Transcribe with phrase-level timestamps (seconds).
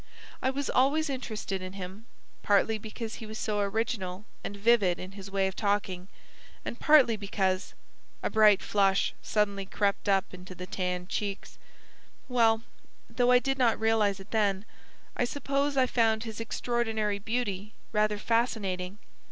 [0.41, 2.07] "I was always interested in him,
[2.41, 6.07] partly because he was so original and vivid in his way of talking,
[6.65, 7.75] and partly because"
[8.23, 11.59] a bright flush suddenly crept up into the tanned cheeks
[12.27, 12.63] "well,
[13.11, 14.65] though I did not realise it then,
[15.15, 18.97] I suppose I found his extraordinary beauty rather fascinating.